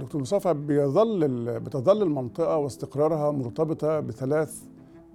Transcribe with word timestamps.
دكتور 0.00 0.20
مصطفى 0.20 0.54
بيظل 0.54 1.28
بتظل 1.60 2.02
المنطقة 2.02 2.56
واستقرارها 2.56 3.30
مرتبطة 3.30 4.00
بثلاث 4.00 4.62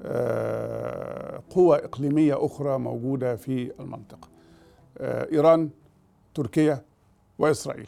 آه، 0.03 1.41
قوى 1.49 1.77
إقليمية 1.77 2.45
أخرى 2.45 2.77
موجودة 2.77 3.35
في 3.35 3.71
المنطقة 3.79 4.27
آه، 4.97 5.27
إيران 5.31 5.69
تركيا 6.33 6.81
وإسرائيل. 7.39 7.87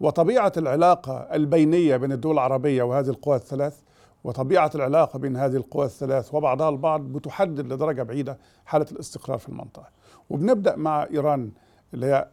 وطبيعة 0.00 0.52
العلاقة 0.56 1.16
البينية 1.16 1.96
بين 1.96 2.12
الدول 2.12 2.34
العربية 2.34 2.82
وهذه 2.82 3.08
القوى 3.08 3.36
الثلاث 3.36 3.80
وطبيعة 4.24 4.70
العلاقة 4.74 5.18
بين 5.18 5.36
هذه 5.36 5.56
القوى 5.56 5.84
الثلاث 5.84 6.34
وبعضها 6.34 6.68
البعض 6.68 7.00
بتحدد 7.00 7.72
لدرجة 7.72 8.02
بعيدة 8.02 8.38
حالة 8.64 8.86
الاستقرار 8.92 9.38
في 9.38 9.48
المنطقة. 9.48 9.88
وبنبدأ 10.30 10.76
مع 10.76 11.04
إيران. 11.04 11.50
اللي 11.94 12.06
هي 12.06 12.28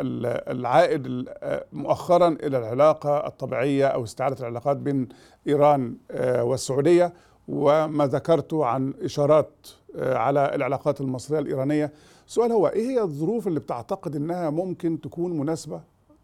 العائد 0.51 1.25
مؤخرا 1.73 2.27
إلى 2.27 2.57
العلاقة 2.57 3.27
الطبيعية 3.27 3.87
أو 3.87 4.03
استعادة 4.03 4.39
العلاقات 4.39 4.77
بين 4.77 5.09
إيران 5.47 5.95
آه، 6.11 6.43
والسعودية 6.43 7.13
وما 7.47 8.07
ذكرته 8.07 8.65
عن 8.65 8.93
إشارات 9.01 9.51
آه، 9.95 10.17
على 10.17 10.55
العلاقات 10.55 11.01
المصرية 11.01 11.39
الإيرانية. 11.39 11.91
سؤال 12.27 12.51
هو 12.51 12.67
إيه 12.67 12.89
هي 12.89 13.01
الظروف 13.01 13.47
اللي 13.47 13.59
بتعتقد 13.59 14.15
إنها 14.15 14.49
ممكن 14.49 15.01
تكون 15.01 15.37
مناسبة 15.37 15.81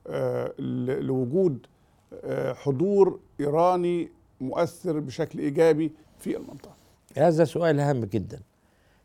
آه، 0.07 0.53
لوجود 0.99 1.65
حضور 2.53 3.19
إيراني 3.39 4.11
مؤثر 4.41 4.99
بشكل 4.99 5.39
إيجابي 5.39 5.91
في 6.19 6.37
المنطقة؟ 6.37 6.75
هذا 7.17 7.43
سؤال 7.45 7.79
هام 7.79 8.05
جدا 8.05 8.39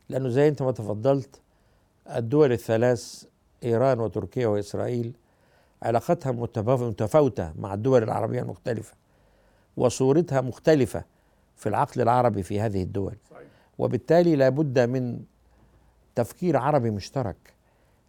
لأنه 0.09 0.29
زي 0.29 0.49
أنت 0.49 0.63
ما 0.63 0.73
تفضلت 0.73 1.41
الدول 2.17 2.53
الثلاث 2.53 3.25
إيران 3.65 4.01
وتركيا 4.01 4.47
وإسرائيل 4.47 5.13
علاقتها 5.83 6.33
متفاوتة 6.33 7.53
مع 7.59 7.75
الدول 7.75 8.03
العربية 8.03 8.43
المختلفة 8.43 8.95
وصورتها 9.77 10.41
مختلفة 10.41 11.05
في 11.57 11.69
العقل 11.69 12.01
العربي 12.01 12.43
في 12.43 12.61
هذه 12.61 12.83
الدول. 12.83 13.15
وبالتالي 13.79 14.37
لابد 14.37 14.79
من 14.79 15.21
تفكير 16.15 16.57
عربي 16.57 16.91
مشترك. 16.91 17.37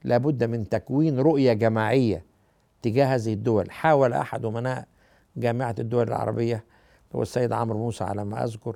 لابد 0.03 0.43
من 0.43 0.69
تكوين 0.69 1.19
رؤية 1.19 1.53
جماعية 1.53 2.25
تجاه 2.81 3.05
هذه 3.05 3.33
الدول. 3.33 3.71
حاول 3.71 4.13
أحد 4.13 4.45
أمناء 4.45 4.87
جامعة 5.37 5.75
الدول 5.79 6.07
العربية 6.07 6.63
هو 7.15 7.21
السيد 7.21 7.51
عمرو 7.51 7.77
موسى 7.77 8.03
على 8.03 8.25
ما 8.25 8.43
أذكر 8.43 8.75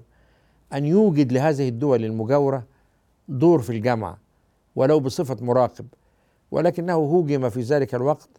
أن 0.74 0.86
يوجد 0.86 1.32
لهذه 1.32 1.70
الدول 1.70 2.06
المجاورة 2.06 2.64
دور 3.28 3.62
في 3.62 3.70
الجامعة 3.70 4.18
ولو 4.76 5.00
بصفة 5.00 5.38
مراقب. 5.46 5.86
ولكنه 6.52 6.94
هوجم 6.94 7.50
في 7.50 7.62
ذلك 7.62 7.96
الوقت 7.96 8.30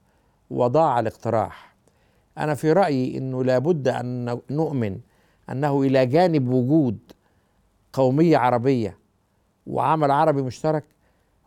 وضاع 0.51 1.01
الاقتراح. 1.01 1.75
أنا 2.39 2.55
في 2.55 2.73
رأيي 2.73 3.19
إنه 3.19 3.45
لابد 3.45 3.89
أن 3.89 4.41
نؤمن 4.51 5.01
أنه 5.51 5.83
إلى 5.83 6.07
جانب 6.07 6.49
وجود 6.49 6.99
قومية 7.93 8.39
عربية 8.39 8.99
وعمل 9.67 10.11
عربي 10.11 10.43
مشترك 10.43 10.85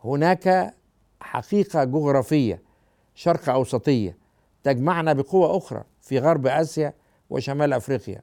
هناك 0.04 0.74
حقيقة 1.20 1.84
جغرافية 1.84 2.62
شرق 3.14 3.48
أوسطية 3.48 4.16
تجمعنا 4.62 5.12
بقوة 5.12 5.56
أخرى 5.56 5.84
في 6.00 6.18
غرب 6.18 6.46
آسيا 6.46 6.94
وشمال 7.30 7.72
أفريقيا. 7.72 8.20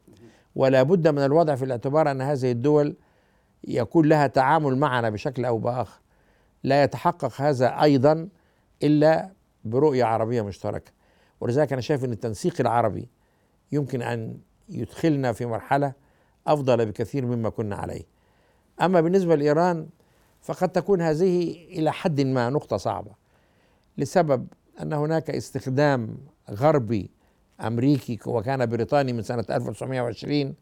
ولا 0.55 0.83
بد 0.83 1.07
من 1.07 1.25
الوضع 1.25 1.55
في 1.55 1.65
الاعتبار 1.65 2.11
أن 2.11 2.21
هذه 2.21 2.51
الدول 2.51 2.95
يكون 3.63 4.05
لها 4.05 4.27
تعامل 4.27 4.77
معنا 4.77 5.09
بشكل 5.09 5.45
أو 5.45 5.57
بآخر. 5.57 6.00
لا 6.63 6.83
يتحقق 6.83 7.41
هذا 7.41 7.81
أيضا 7.81 8.29
إلا 8.83 9.31
برؤية 9.65 10.03
عربية 10.03 10.41
مشتركة. 10.41 10.91
ولذلك 11.39 11.73
أنا 11.73 11.81
شايف 11.81 12.05
إن 12.05 12.11
التنسيق 12.11 12.61
العربي 12.61 13.09
يمكن 13.71 14.01
أن 14.01 14.37
يدخلنا 14.69 15.33
في 15.33 15.45
مرحلة 15.45 15.93
أفضل 16.47 16.85
بكثير 16.85 17.25
مما 17.25 17.49
كنا 17.49 17.75
عليه. 17.75 18.03
أما 18.81 19.01
بالنسبة 19.01 19.35
لإيران 19.35 19.89
فقد 20.41 20.69
تكون 20.69 21.01
هذه 21.01 21.51
إلى 21.69 21.91
حد 21.91 22.21
ما 22.21 22.49
نقطة 22.49 22.77
صعبة 22.77 23.11
لسبب 23.97 24.47
أن 24.81 24.93
هناك 24.93 25.29
استخدام 25.29 26.17
غربي 26.49 27.11
أمريكي 27.61 28.19
وكان 28.25 28.65
بريطاني 28.65 29.13
من 29.13 29.21
سنة 29.21 29.45
1920 29.49 30.55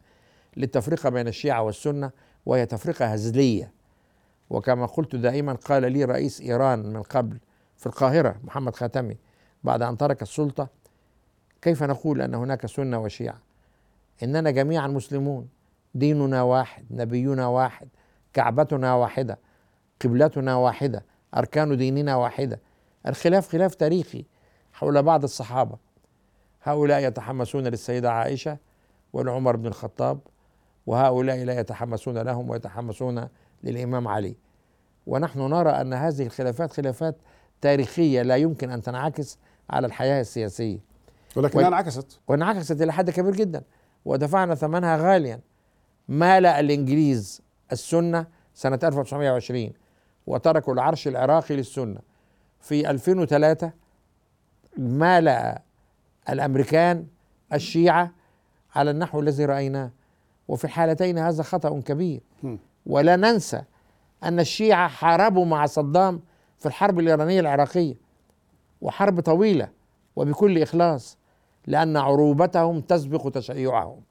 للتفرقة 0.57 1.09
بين 1.09 1.27
الشيعة 1.27 1.61
والسنة 1.61 2.11
وهي 2.45 2.65
تفرقة 2.65 3.05
هزلية. 3.05 3.71
وكما 4.49 4.85
قلت 4.85 5.15
دائما 5.15 5.53
قال 5.53 5.91
لي 5.91 6.05
رئيس 6.05 6.41
إيران 6.41 6.93
من 6.93 7.01
قبل 7.03 7.39
في 7.77 7.85
القاهرة 7.85 8.35
محمد 8.43 8.75
خاتمي 8.75 9.17
بعد 9.63 9.81
أن 9.81 9.97
ترك 9.97 10.21
السلطة 10.21 10.67
كيف 11.61 11.83
نقول 11.83 12.21
أن 12.21 12.35
هناك 12.35 12.65
سنة 12.65 12.99
وشيعة؟ 12.99 13.39
إننا 14.23 14.51
جميعا 14.51 14.87
مسلمون 14.87 15.49
ديننا 15.95 16.41
واحد 16.41 16.85
نبينا 16.91 17.47
واحد 17.47 17.87
كعبتنا 18.33 18.93
واحدة 18.93 19.39
قبلتنا 20.01 20.55
واحدة 20.55 21.05
أركان 21.35 21.77
ديننا 21.77 22.15
واحدة. 22.15 22.59
الخلاف 23.07 23.51
خلاف 23.51 23.75
تاريخي 23.75 24.25
حول 24.73 25.03
بعض 25.03 25.23
الصحابة. 25.23 25.77
هؤلاء 26.63 27.03
يتحمسون 27.07 27.67
للسيدة 27.67 28.11
عائشة 28.11 28.57
ولعمر 29.13 29.55
بن 29.55 29.67
الخطاب 29.67 30.19
وهؤلاء 30.87 31.43
لا 31.43 31.59
يتحمسون 31.59 32.17
لهم 32.17 32.49
ويتحمسون 32.49 33.27
للإمام 33.63 34.07
علي. 34.07 34.35
ونحن 35.07 35.39
نرى 35.39 35.69
أن 35.69 35.93
هذه 35.93 36.25
الخلافات 36.25 36.71
خلافات 36.71 37.15
تاريخية 37.61 38.21
لا 38.21 38.35
يمكن 38.35 38.71
أن 38.71 38.81
تنعكس 38.81 39.37
على 39.69 39.87
الحياة 39.87 40.21
السياسية. 40.21 40.79
ولكنها 41.35 41.63
و... 41.63 41.67
انعكست. 41.67 42.19
وانعكست 42.27 42.81
إلى 42.81 42.93
حد 42.93 43.09
كبير 43.09 43.35
جدا. 43.35 43.63
ودفعنا 44.05 44.55
ثمنها 44.55 44.97
غاليا. 44.97 45.39
مالأ 46.07 46.59
الإنجليز 46.59 47.41
السنة 47.71 48.25
سنة 48.53 48.79
1920 48.83 49.71
وتركوا 50.27 50.73
العرش 50.73 51.07
العراقي 51.07 51.55
للسنة. 51.55 51.99
في 52.59 52.89
2003 52.89 53.71
مالأ 54.77 55.61
الأمريكان 56.29 57.07
الشيعة 57.53 58.11
على 58.75 58.91
النحو 58.91 59.19
الذي 59.19 59.45
رأيناه. 59.45 59.91
وفي 60.49 60.63
الحالتين 60.65 61.17
هذا 61.17 61.43
خطأ 61.43 61.79
كبير. 61.81 62.21
ولا 62.85 63.15
ننسى 63.15 63.61
أن 64.23 64.39
الشيعة 64.39 64.87
حاربوا 64.87 65.45
مع 65.45 65.65
صدام 65.65 66.21
في 66.57 66.65
الحرب 66.65 66.99
الإيرانية 66.99 67.39
العراقية 67.39 67.95
وحرب 68.81 69.19
طويلة 69.19 69.69
وبكل 70.15 70.61
إخلاص 70.61 71.17
لأن 71.67 71.97
عروبتهم 71.97 72.81
تسبق 72.81 73.29
تشيعهم. 73.29 74.01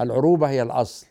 العروبة 0.00 0.48
هي 0.48 0.62
الأصل. 0.62 1.06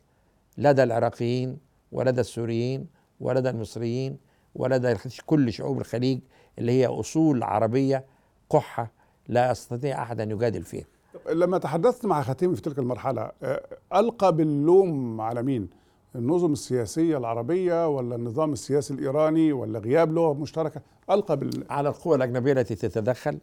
لدى 0.57 0.83
العراقيين 0.83 1.57
ولدى 1.91 2.21
السوريين 2.21 2.87
ولدى 3.19 3.49
المصريين 3.49 4.17
ولدى 4.55 4.95
كل 5.25 5.53
شعوب 5.53 5.79
الخليج 5.79 6.19
اللي 6.59 6.71
هي 6.71 6.85
أصول 6.85 7.43
عربية 7.43 8.05
قحة 8.49 8.91
لا 9.27 9.51
يستطيع 9.51 10.03
أحد 10.03 10.21
أن 10.21 10.31
يجادل 10.31 10.63
فيها. 10.63 10.85
لما 11.29 11.57
تحدثت 11.57 12.05
مع 12.05 12.21
خاتمي 12.21 12.55
في 12.55 12.61
تلك 12.61 12.79
المرحلة 12.79 13.31
آه، 13.43 13.63
ألقى 13.95 14.35
باللوم 14.35 15.21
على 15.21 15.43
مين؟ 15.43 15.69
النظم 16.15 16.53
السياسية 16.53 17.17
العربية 17.17 17.87
ولا 17.87 18.15
النظام 18.15 18.53
السياسي 18.53 18.93
الإيراني 18.93 19.53
ولا 19.53 19.79
غياب 19.79 20.11
لغة 20.13 20.33
مشتركة 20.33 20.81
ألقى 21.09 21.37
بال... 21.37 21.63
على 21.69 21.89
القوى 21.89 22.15
الأجنبية 22.15 22.51
التي 22.51 22.75
تتدخل 22.75 23.39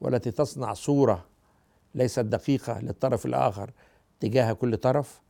والتي 0.00 0.30
تصنع 0.30 0.72
صورة 0.72 1.24
ليست 1.94 2.20
دقيقة 2.20 2.80
للطرف 2.80 3.26
الآخر 3.26 3.70
تجاه 4.20 4.52
كل 4.52 4.76
طرف 4.76 5.20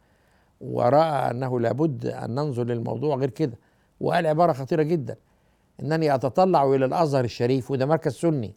ورأى 0.60 1.30
أنه 1.30 1.60
لابد 1.60 2.06
أن 2.06 2.34
ننظر 2.34 2.64
للموضوع 2.64 3.16
غير 3.16 3.30
كده 3.30 3.58
وقال 4.00 4.26
عبارة 4.26 4.52
خطيرة 4.52 4.82
جدا 4.82 5.16
أنني 5.82 6.14
أتطلع 6.14 6.74
إلى 6.74 6.84
الأزهر 6.84 7.24
الشريف 7.24 7.70
وده 7.70 7.86
مركز 7.86 8.12
سني 8.12 8.54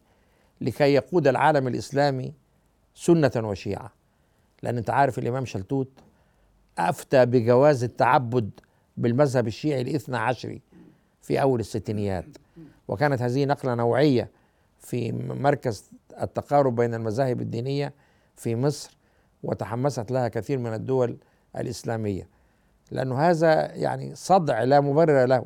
لكي 0.60 0.94
يقود 0.94 1.28
العالم 1.28 1.68
الإسلامي 1.68 2.32
سنة 2.94 3.30
وشيعة. 3.36 3.92
لأن 4.62 4.78
أنت 4.78 4.90
عارف 4.90 5.18
الإمام 5.18 5.44
شلتوت 5.44 5.88
أفتى 6.78 7.26
بجواز 7.26 7.84
التعبد 7.84 8.50
بالمذهب 8.96 9.46
الشيعي 9.46 9.80
الاثنى 9.80 10.16
عشري 10.16 10.62
في 11.22 11.42
أول 11.42 11.60
الستينيات. 11.60 12.26
وكانت 12.88 13.22
هذه 13.22 13.44
نقلة 13.44 13.74
نوعية 13.74 14.30
في 14.78 15.12
مركز 15.12 15.90
التقارب 16.22 16.76
بين 16.76 16.94
المذاهب 16.94 17.40
الدينية 17.40 17.92
في 18.36 18.56
مصر 18.56 18.96
وتحمست 19.42 20.10
لها 20.10 20.28
كثير 20.28 20.58
من 20.58 20.74
الدول 20.74 21.16
الإسلامية. 21.56 22.28
لأنه 22.90 23.18
هذا 23.18 23.74
يعني 23.74 24.14
صدع 24.14 24.62
لا 24.62 24.80
مبرر 24.80 25.26
له 25.26 25.44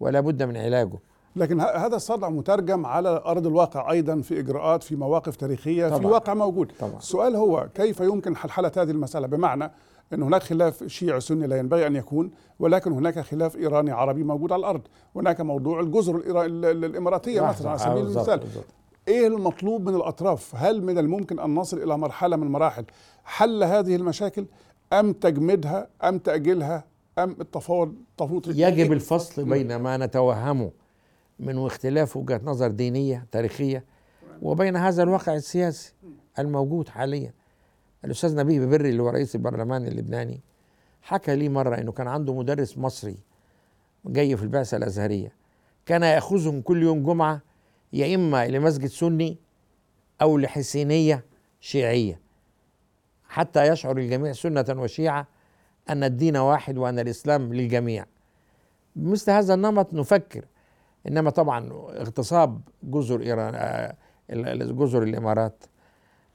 ولا 0.00 0.20
بد 0.20 0.42
من 0.42 0.56
علاجه. 0.56 0.98
لكن 1.36 1.60
هذا 1.60 1.96
الصدع 1.96 2.28
مترجم 2.28 2.86
على 2.86 3.22
أرض 3.26 3.46
الواقع 3.46 3.90
أيضا 3.90 4.20
في 4.20 4.40
إجراءات 4.40 4.82
في 4.82 4.96
مواقف 4.96 5.36
تاريخية 5.36 5.88
طبعا. 5.88 5.98
في 5.98 6.06
واقع 6.06 6.34
موجود. 6.34 6.72
طبعا. 6.80 6.96
السؤال 6.98 7.36
هو 7.36 7.68
كيف 7.74 8.00
يمكن 8.00 8.36
حلحلة 8.36 8.72
هذه 8.76 8.90
المسألة؟ 8.90 9.26
بمعنى 9.26 9.70
أن 10.12 10.22
هناك 10.22 10.42
خلاف 10.42 10.84
شيعي 10.84 11.20
سني 11.20 11.46
لا 11.46 11.58
ينبغي 11.58 11.86
أن 11.86 11.96
يكون 11.96 12.30
ولكن 12.58 12.92
هناك 12.92 13.20
خلاف 13.20 13.56
إيراني 13.56 13.90
عربي 13.90 14.22
موجود 14.22 14.52
على 14.52 14.60
الأرض. 14.60 14.80
هناك 15.16 15.40
موضوع 15.40 15.80
الجزر 15.80 16.22
الإماراتية 16.26 17.40
مثلا 17.40 17.70
على 17.70 17.78
سبيل 17.78 18.06
المثال. 18.06 18.40
إيه 19.08 19.26
المطلوب 19.26 19.88
من 19.88 19.94
الأطراف؟ 19.94 20.52
هل 20.56 20.82
من 20.82 20.98
الممكن 20.98 21.38
أن 21.38 21.54
نصل 21.54 21.78
إلى 21.82 21.98
مرحلة 21.98 22.36
من 22.36 22.46
مراحل؟ 22.46 22.84
حل 23.24 23.64
هذه 23.64 23.96
المشاكل 23.96 24.46
أم 24.92 25.12
تجميدها 25.12 25.88
أم 26.04 26.18
تاجيلها 26.18 26.84
أم 27.18 27.36
التفاوض 27.40 27.94
تفوض 28.18 28.48
يجب 28.48 28.92
الفصل 28.92 29.44
بين 29.44 29.76
ما 29.76 29.96
نتوهمه 29.96 30.70
من 31.40 31.66
اختلاف 31.66 32.16
وجهة 32.16 32.40
نظر 32.44 32.68
دينية 32.68 33.26
تاريخية 33.32 33.84
وبين 34.42 34.76
هذا 34.76 35.02
الواقع 35.02 35.34
السياسي 35.34 35.94
الموجود 36.38 36.88
حاليا. 36.88 37.32
الأستاذ 38.04 38.36
نبيه 38.36 38.60
ببري 38.60 38.90
اللي 38.90 39.02
هو 39.02 39.08
رئيس 39.08 39.34
البرلمان 39.34 39.86
اللبناني 39.86 40.40
حكى 41.02 41.36
لي 41.36 41.48
مرة 41.48 41.74
إنه 41.74 41.92
كان 41.92 42.08
عنده 42.08 42.34
مدرس 42.34 42.78
مصري 42.78 43.16
جاي 44.06 44.36
في 44.36 44.42
البعثة 44.42 44.76
الأزهرية. 44.76 45.32
كان 45.86 46.02
يأخذهم 46.02 46.60
كل 46.60 46.82
يوم 46.82 47.02
جمعة 47.02 47.40
يا 47.92 48.14
إما 48.14 48.48
لمسجد 48.48 48.86
سني 48.86 49.38
أو 50.22 50.38
لحسينية 50.38 51.24
شيعية. 51.60 52.20
حتى 53.28 53.68
يشعر 53.68 53.98
الجميع 53.98 54.32
سنة 54.32 54.64
وشيعة 54.70 55.26
أن 55.90 56.04
الدين 56.04 56.36
واحد 56.36 56.78
وأن 56.78 56.98
الإسلام 56.98 57.54
للجميع. 57.54 58.06
بمثل 58.96 59.30
هذا 59.30 59.54
النمط 59.54 59.94
نفكر 59.94 60.44
إنما 61.08 61.30
طبعا 61.30 61.68
اغتصاب 61.72 62.60
جزر 62.82 63.20
إيران 63.20 63.54
آه، 63.54 63.94
جزر 64.54 65.02
الإمارات 65.02 65.64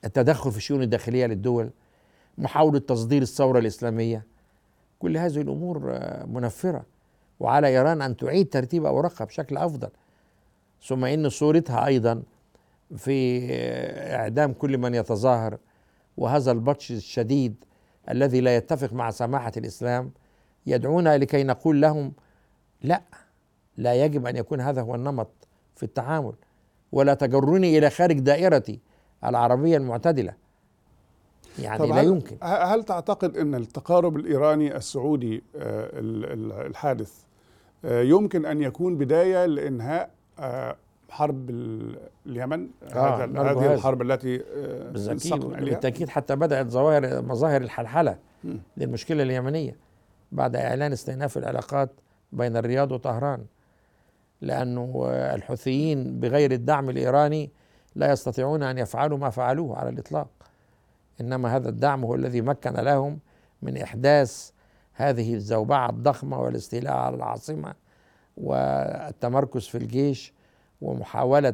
التدخل 0.05 0.51
في 0.51 0.57
الشؤون 0.57 0.81
الداخلية 0.81 1.25
للدول 1.25 1.69
محاولة 2.37 2.79
تصدير 2.79 3.21
الثورة 3.21 3.59
الإسلامية. 3.59 4.25
كل 4.99 5.17
هذه 5.17 5.41
الأمور 5.41 5.91
آه، 5.91 6.25
منفرة. 6.25 6.85
وعلى 7.39 7.67
إيران 7.67 8.01
أن 8.01 8.17
تعيد 8.17 8.49
ترتيب 8.49 8.85
أوراقها 8.85 9.25
بشكل 9.25 9.57
أفضل. 9.57 9.89
ثم 10.83 11.05
إن 11.05 11.29
صورتها 11.29 11.85
أيضا 11.85 12.23
في 12.97 13.47
آه، 13.51 14.15
إعدام 14.15 14.53
كل 14.53 14.77
من 14.77 14.95
يتظاهر. 14.95 15.57
وهذا 16.17 16.51
البطش 16.51 16.91
الشديد 16.91 17.55
الذي 18.11 18.41
لا 18.41 18.55
يتفق 18.55 18.93
مع 18.93 19.11
سماحة 19.11 19.51
الإسلام 19.57 20.11
يدعونا 20.65 21.17
لكي 21.17 21.43
نقول 21.43 21.81
لهم 21.81 22.13
لا. 22.81 23.01
لا 23.77 24.05
يجب 24.05 24.27
أن 24.27 24.35
يكون 24.35 24.61
هذا 24.61 24.81
هو 24.81 24.95
النمط 24.95 25.31
في 25.75 25.83
التعامل. 25.83 26.33
ولا 26.91 27.13
تجرني 27.13 27.77
إلى 27.77 27.89
خارج 27.89 28.19
دائرتي 28.19 28.79
العربية 29.23 29.77
المعتدلة. 29.77 30.33
يعني 31.59 31.87
لا 31.87 32.01
يمكن. 32.01 32.37
هل 32.41 32.83
تعتقد 32.83 33.37
إن 33.37 33.55
التقارب 33.55 34.15
الإيراني 34.15 34.75
السعودي 34.75 35.43
آه، 35.55 35.89
الحادث 36.67 37.13
آه، 37.85 38.01
يمكن 38.01 38.45
أن 38.45 38.61
يكون 38.61 38.97
بداية 38.97 39.45
لإنهاء 39.45 40.09
آه، 40.39 40.75
حرب 41.09 41.49
اليمن؟ 42.25 42.67
آه 42.93 43.25
هذا 43.25 43.41
هذه 43.41 43.73
الحرب 43.73 44.01
التي 44.01 44.37
بالتأكيد 45.59 46.09
حتى 46.09 46.35
بدأت 46.35 46.67
ظواهر 46.67 47.21
مظاهر 47.21 47.61
الحلحلة 47.61 48.17
للمشكلة 48.77 49.23
اليمنية 49.23 49.77
بعد 50.31 50.55
إعلان 50.55 50.91
استئناف 50.91 51.37
العلاقات 51.37 51.89
بين 52.31 52.57
الرياض 52.57 52.91
وطهران. 52.91 53.45
لأنه 54.41 55.07
الحوثيين 55.11 56.19
بغير 56.19 56.51
الدعم 56.51 56.89
الإيراني 56.89 57.51
لا 57.95 58.11
يستطيعون 58.11 58.63
أن 58.63 58.77
يفعلوا 58.77 59.17
ما 59.17 59.29
فعلوه 59.29 59.77
على 59.77 59.89
الإطلاق. 59.89 60.27
إنما 61.21 61.55
هذا 61.55 61.69
الدعم 61.69 62.03
هو 62.03 62.15
الذي 62.15 62.41
مكن 62.41 62.73
لهم 62.73 63.19
من 63.61 63.77
إحداث 63.77 64.51
هذه 64.93 65.33
الزوبعة 65.33 65.89
الضخمة 65.89 66.41
والاستيلاء 66.41 66.93
على 66.93 67.15
العاصمة 67.15 67.73
والتمركز 68.37 69.67
في 69.67 69.77
الجيش 69.77 70.33
ومحاولة 70.81 71.53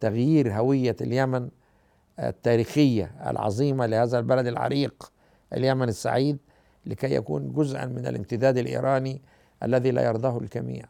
تغيير 0.00 0.52
هوية 0.52 0.96
اليمن 1.00 1.48
التاريخية 2.18 3.12
العظيمة 3.26 3.86
لهذا 3.86 4.18
البلد 4.18 4.46
العريق 4.46 5.12
اليمن 5.52 5.88
السعيد 5.88 6.38
لكي 6.86 7.14
يكون 7.14 7.52
جزءا 7.52 7.86
من 7.86 8.06
الامتداد 8.06 8.58
الإيراني 8.58 9.22
الذي 9.62 9.90
لا 9.90 10.04
يرضاه 10.04 10.38
الجميع. 10.38 10.84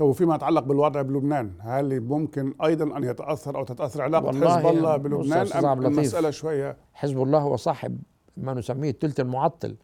طب 0.00 0.06
وفيما 0.06 0.34
يتعلق 0.34 0.62
بالوضع 0.62 1.02
بلبنان 1.02 1.52
هل 1.60 2.00
ممكن 2.00 2.54
أيضا 2.64 2.96
أن 2.96 3.04
يتأثر 3.04 3.56
أو 3.56 3.64
تتأثر 3.64 4.02
علاقة 4.02 4.28
حزب 4.28 4.66
الله 4.66 4.96
بلبنان؟ 4.96 5.64
أم 5.64 5.86
المسألة 5.86 6.30
شوية؟ 6.30 6.76
حزب 6.94 7.22
الله 7.22 7.38
هو 7.38 7.56
صاحب 7.56 7.98
ما 8.36 8.54
نسميه 8.54 8.90
الثلث 8.90 9.20
المعطل 9.20 9.76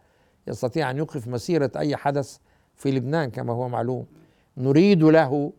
يستطيع 0.46 0.90
أن 0.90 0.96
يوقف 0.96 1.28
مسيرة 1.28 1.70
أي 1.76 1.96
حدث 1.96 2.38
في 2.74 2.90
لبنان 2.90 3.30
كما 3.30 3.52
هو 3.52 3.68
معلوم. 3.68 4.06
نريد 4.56 5.02
له 5.02 5.52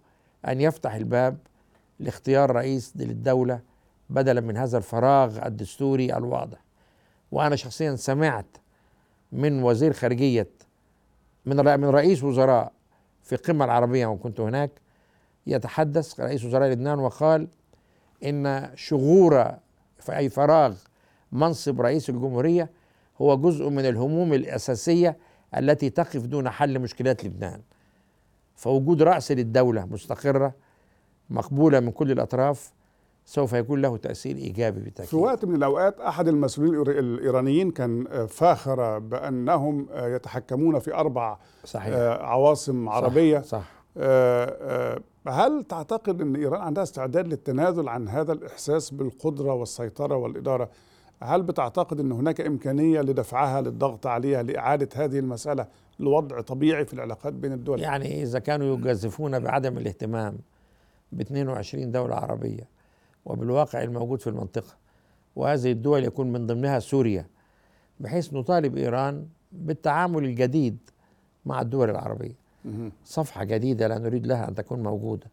أن 0.48 0.62
يفتح 0.62 0.94
الباب 0.94 1.38
لاختيار 2.00 2.52
رئيس 2.52 2.94
للدولة 2.96 3.60
بدلا 4.10 4.42
من 4.42 4.58
هذا 4.58 4.78
الفراغ 4.78 5.46
الدستوري 5.46 6.18
الواضح. 6.18 6.64
وأنا 7.32 7.56
شخصيا 7.56 7.96
سمعت 7.96 8.58
من 9.32 9.64
وزير 9.64 9.94
خارجية 9.94 10.50
من 11.46 11.80
من 11.80 11.86
رئيس 11.86 12.24
وزراء 12.24 12.77
في 13.28 13.36
القمة 13.36 13.66
العربية 13.66 14.06
وكنت 14.06 14.40
هناك 14.40 14.72
يتحدث 15.48 16.20
رئيس 16.20 16.46
وزراء 16.46 16.70
لبنان 16.70 17.00
وقال 17.00 17.48
إن 18.24 18.72
شغور 18.76 19.52
أي 20.10 20.30
فراغ 20.30 20.76
منصب 21.32 21.82
رئيس 21.82 22.10
الجمهورية 22.10 22.70
هو 23.22 23.38
جزء 23.38 23.70
من 23.70 23.86
الهموم 23.86 24.34
الأساسية 24.34 25.18
التي 25.58 25.90
تقف 25.90 26.26
دون 26.26 26.50
حل 26.50 26.80
مشكلات 26.80 27.26
لبنان. 27.26 27.62
فوجود 28.56 29.02
رأس 29.02 29.32
للدولة 29.32 29.86
مستقرة 29.86 30.54
مقبولة 31.30 31.80
من 31.80 31.92
كل 31.92 32.12
الأطراف 32.12 32.72
سوف 33.30 33.54
يكون 33.54 33.82
له 33.82 33.98
تأثير 33.98 34.36
إيجابي 34.36 34.80
بالتأكيد 34.80 35.10
في 35.10 35.16
وقت 35.16 35.46
من 35.46 35.56
الأوقات 35.56 36.00
أحد 36.00 36.28
المسؤولين 36.28 36.82
الإيرانيين 37.00 37.72
كان 37.72 38.28
فاخر 38.28 39.00
بأنهم 39.00 39.88
يتحكمون 39.94 40.80
في 40.80 40.94
أربع 40.94 41.38
صحيح. 41.66 41.96
عواصم 42.22 42.90
عربية 42.90 43.40
صح, 43.40 43.46
صح. 43.48 43.72
هل 45.28 45.64
تعتقد 45.64 46.22
أن 46.22 46.36
إيران 46.36 46.62
عندها 46.62 46.84
استعداد 46.84 47.28
للتنازل 47.28 47.90
عن 47.90 48.08
هذا 48.08 48.34
الإحساس 48.34 48.90
بالقدرة 48.90 49.54
والسيطرة 49.54 50.16
والإدارة 50.16 50.70
هل 51.24 51.44
بتعتقد 51.44 52.00
أن 52.00 52.12
هناك 52.12 52.42
إمكانية 52.42 53.02
لدفعها 53.02 53.62
للضغط 53.62 54.08
عليها 54.08 54.44
لإعادة 54.44 54.90
هذه 54.96 55.20
المسألة 55.20 55.68
لوضع 56.00 56.42
طبيعي 56.42 56.86
في 56.86 56.94
العلاقات 56.94 57.34
بين 57.34 57.54
الدول 57.54 57.82
يعني 57.82 58.24
إذا 58.24 58.40
كانوا 58.40 58.78
يجازفون 58.78 59.40
بعدم 59.40 59.78
الاهتمام 59.78 60.38
ب 61.12 61.22
22 61.22 61.92
دولة 61.92 62.16
عربية 62.16 62.77
وبالواقع 63.28 63.84
الموجود 63.84 64.22
في 64.22 64.28
المنطقة 64.28 64.76
وهذه 65.36 65.72
الدول 65.72 66.04
يكون 66.04 66.32
من 66.32 66.48
ضمنها 66.48 66.80
سوريا 66.80 67.26
بحيث 68.00 68.34
نطالب 68.34 68.78
إيران 68.78 69.28
بالتعامل 69.52 70.26
الجديد 70.26 70.78
مع 71.46 71.62
الدول 71.62 71.90
العربية. 71.90 72.36
صفحة 73.06 73.44
جديدة 73.44 73.88
لا 73.88 73.98
نريد 73.98 74.28
لها 74.28 74.48
أن 74.48 74.56
تكون 74.56 74.84
موجودة. 74.84 75.28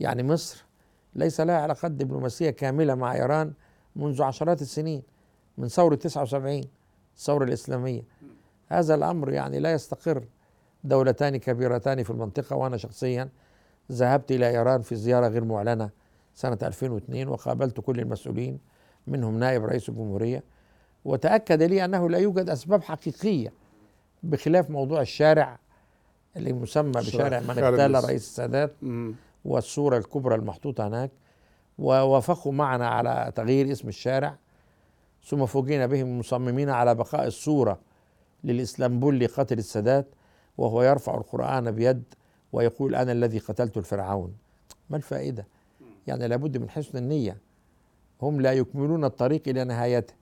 يعني 0.00 0.22
مصر 0.22 0.64
ليس 1.14 1.40
لها 1.40 1.56
علاقات 1.56 1.90
دبلوماسية 1.90 2.50
كاملة 2.50 2.94
مع 2.94 3.14
إيران 3.14 3.52
منذ 3.96 4.22
عشرات 4.22 4.62
السنين 4.62 5.02
من 5.58 5.68
ثورة 5.68 5.94
79 5.94 6.64
الثورة 7.16 7.44
الإسلامية. 7.44 8.02
هذا 8.68 8.94
الأمر 8.94 9.32
يعني 9.32 9.58
لا 9.58 9.72
يستقر. 9.72 10.24
دولتان 10.84 11.36
كبيرتان 11.36 12.02
في 12.02 12.10
المنطقة 12.10 12.56
وأنا 12.56 12.76
شخصيا 12.76 13.28
ذهبت 13.92 14.32
إلى 14.32 14.48
إيران 14.48 14.82
في 14.82 14.96
زيارة 14.96 15.28
غير 15.28 15.44
معلنة 15.44 15.90
سنة 16.40 16.58
2002 16.62 17.28
وقابلت 17.28 17.80
كل 17.80 18.00
المسؤولين 18.00 18.58
منهم 19.06 19.38
نائب 19.38 19.64
رئيس 19.64 19.88
الجمهورية 19.88 20.42
وتأكد 21.04 21.62
لي 21.62 21.84
أنه 21.84 22.10
لا 22.10 22.18
يوجد 22.18 22.50
أسباب 22.50 22.82
حقيقية 22.82 23.52
بخلاف 24.22 24.70
موضوع 24.70 25.00
الشارع 25.00 25.58
اللي 26.36 26.52
مسمى 26.52 26.92
بشارع 26.92 27.40
من 27.40 27.50
اغتال 27.58 27.94
رئيس 28.04 28.22
السادات 28.22 28.72
والصورة 29.44 29.98
الكبرى 29.98 30.34
المحطوطة 30.34 30.88
هناك 30.88 31.10
ووافقوا 31.78 32.52
معنا 32.52 32.88
على 32.88 33.32
تغيير 33.36 33.72
اسم 33.72 33.88
الشارع 33.88 34.36
ثم 35.24 35.46
فوجئنا 35.46 35.86
بهم 35.86 36.18
مصممين 36.18 36.70
على 36.70 36.94
بقاء 36.94 37.26
الصورة 37.26 37.80
للإسلامبولي 38.44 39.26
قاتل 39.26 39.58
السادات 39.58 40.06
وهو 40.58 40.82
يرفع 40.82 41.14
القرآن 41.14 41.70
بيد 41.70 42.02
ويقول 42.52 42.94
أنا 42.94 43.12
الذي 43.12 43.38
قتلت 43.38 43.76
الفرعون. 43.76 44.34
ما 44.90 44.96
الفائدة؟ 44.96 45.46
يعني 46.06 46.28
لابد 46.28 46.56
من 46.56 46.70
حسن 46.70 46.98
النية. 46.98 47.36
هم 48.22 48.40
لا 48.40 48.52
يكملون 48.52 49.04
الطريق 49.04 49.42
إلى 49.48 49.64
نهايته. 49.64 50.14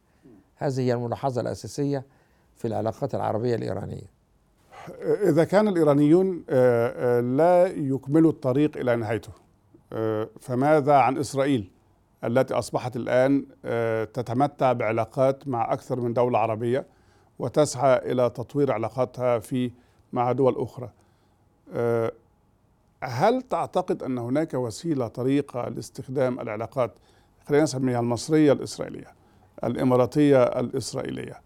هذه 0.57 0.81
هي 0.81 0.95
الملاحظة 0.95 1.41
الأساسية 1.41 2.05
في 2.57 2.69
العلاقات 2.69 3.15
العربية 3.15 3.55
الإيرانية. 3.55 4.19
إذا 5.23 5.45
كان 5.45 5.69
الإيرانيون 5.69 6.45
آه، 6.51 7.19
آه، 7.19 7.21
لا 7.21 7.67
يكملوا 7.67 8.31
الطريق 8.31 8.77
إلى 8.77 8.97
نهايته 8.97 9.33
آه، 9.93 10.29
فماذا 10.41 10.95
عن 10.95 11.19
إسرائيل 11.19 11.71
التي 12.25 12.55
أصبحت 12.55 12.97
الآن 12.97 13.47
تتمتع 14.15 14.73
بعلاقات 14.73 15.49
مع 15.49 15.73
أكثر 15.73 16.01
من 16.01 16.13
دولة 16.13 16.39
عربية 16.39 16.87
وتسعى 17.39 18.13
إلى 18.13 18.31
تطوير 18.31 18.73
علاقاتها 18.73 19.39
في 19.39 19.71
مع 20.13 20.33
دول 20.33 20.57
أخرى؟ 20.59 20.91
هل 23.03 23.43
تعتقد 23.43 24.03
أن 24.03 24.19
هناك 24.19 24.55
وسيلة 24.55 25.09
طريقة 25.09 25.69
لاستخدام 25.69 26.41
العلاقات 26.41 26.95
خلينا 27.49 27.65
نسميها 27.65 28.01
المصرية 28.01 28.53
الإسرائيلية 28.53 29.15
الإماراتية 29.65 30.43
الإسرائيلية 30.43 31.41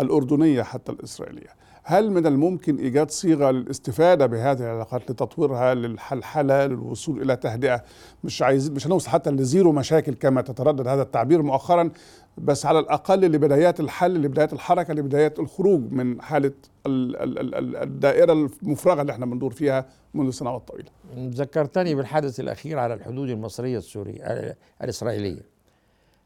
الأردنية 0.00 0.62
حتى 0.62 0.92
الإسرائيلية؟ 0.92 1.50
هل 1.88 2.10
من 2.10 2.26
الممكن 2.26 2.76
إيجاد 2.78 3.10
صيغة 3.10 3.50
للاستفادة 3.50 4.26
بهذه 4.26 4.58
العلاقات 4.60 5.10
لتطويرها 5.10 5.74
للحلحلة 5.74 6.66
للوصول 6.66 7.22
إلى 7.22 7.36
تهدئة 7.36 7.84
مش 8.24 8.42
عايزين 8.42 8.74
مش 8.74 8.86
هنوصل 8.86 9.10
حتى 9.10 9.30
لزيرو 9.30 9.72
مشاكل 9.72 10.14
كما 10.14 10.42
تتردد 10.42 10.88
هذا 10.88 11.02
التعبير 11.02 11.42
مؤخرا 11.42 11.90
بس 12.38 12.66
على 12.66 12.78
الأقل 12.78 13.20
لبدايات 13.20 13.80
الحل 13.80 14.14
لبدايات 14.22 14.52
الحركة 14.52 14.94
لبدايات 14.94 15.38
الخروج 15.38 15.92
من 15.92 16.22
حالة 16.22 16.52
ال- 16.86 17.16
ال- 17.16 17.38
ال- 17.38 17.54
ال- 17.54 17.76
الدائرة 17.76 18.32
المفرغة 18.62 19.00
اللي 19.00 19.12
إحنا 19.12 19.26
بندور 19.26 19.52
فيها 19.52 19.86
منذ 20.14 20.30
سنوات 20.30 20.68
طويله. 20.68 20.88
ذكرتني 21.16 21.94
بالحدث 21.94 22.40
الأخير 22.40 22.78
على 22.78 22.94
الحدود 22.94 23.28
المصرية 23.30 23.78
السورية 23.78 24.56
الإسرائيلية 24.82 25.42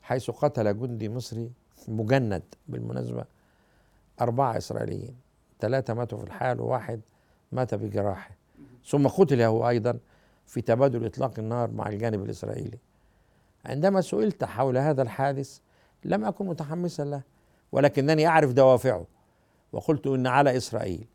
حيث 0.02 0.31
قتل 0.31 0.79
جندي 0.79 1.09
مصري 1.09 1.50
مجند 1.88 2.43
بالمناسبة 2.69 3.25
أربعة 4.21 4.57
إسرائيليين 4.57 5.14
ثلاثة 5.61 5.95
ماتوا 5.95 6.19
في 6.19 6.25
الحال 6.25 6.61
وواحد 6.61 7.00
مات 7.52 7.75
بجراحة. 7.75 8.31
ثم 8.87 9.07
قتل 9.07 9.43
هو 9.43 9.69
أيضا 9.69 9.99
في 10.47 10.61
تبادل 10.61 11.07
إطلاق 11.07 11.38
النار 11.38 11.71
مع 11.71 11.88
الجانب 11.88 12.25
الإسرائيلي. 12.25 12.79
عندما 13.64 14.00
سئلت 14.00 14.45
حول 14.45 14.79
هذا 14.79 15.02
الحادث 15.02 15.59
لم 16.05 16.25
أكن 16.25 16.47
متحمسا 16.47 17.05
له 17.05 17.23
ولكنني 17.73 18.26
أعرف 18.26 18.52
دوافعه 18.52 19.07
وقلت 19.73 20.07
إن 20.07 20.26
على 20.26 20.57
إسرائيل 20.57 21.07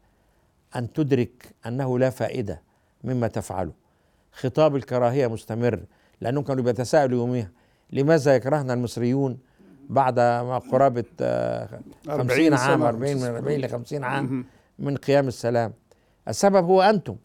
أن 0.75 0.93
تدرك 0.93 1.53
أنه 1.65 1.99
لا 1.99 2.09
فائدة 2.09 2.61
مما 3.03 3.27
تفعله. 3.27 3.71
خطاب 4.31 4.75
الكراهية 4.75 5.27
مستمر 5.27 5.85
لأنهم 6.21 6.43
كانوا 6.43 6.63
بيتساءلوا 6.63 7.19
يوميها 7.19 7.51
لماذا 7.91 8.35
يكرهنا 8.35 8.73
المصريون 8.73 9.37
بعد 9.89 10.19
ما 10.19 10.57
قرابة 10.57 11.03
آه، 11.21 11.79
50 12.07 12.53
عام 12.53 12.77
سنة. 12.77 12.87
40 12.89 13.17
من 13.17 13.23
40 13.23 13.59
ل 13.59 13.69
50 13.69 14.03
عام. 14.03 14.45
من 14.79 14.97
قيام 14.97 15.27
السلام 15.27 15.73
السبب 16.27 16.65
هو 16.65 16.81
أنتم 16.81 17.15